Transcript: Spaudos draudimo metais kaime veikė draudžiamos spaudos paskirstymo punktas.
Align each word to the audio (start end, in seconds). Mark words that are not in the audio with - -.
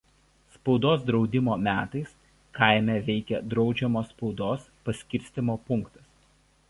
Spaudos 0.53 1.03
draudimo 1.09 1.55
metais 1.67 2.15
kaime 2.59 2.95
veikė 3.09 3.43
draudžiamos 3.53 4.09
spaudos 4.15 4.65
paskirstymo 4.91 5.59
punktas. 5.69 6.09